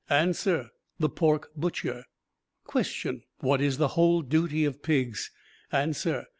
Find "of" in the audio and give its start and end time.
4.65-4.81